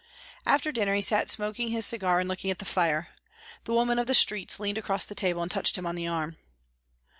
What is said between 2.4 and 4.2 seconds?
at the fire. The woman of the